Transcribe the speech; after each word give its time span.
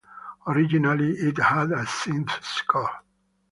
Originally, 0.47 1.11
it 1.13 1.37
had 1.37 1.71
a 1.71 1.83
synth 1.85 2.43
score. 2.43 2.89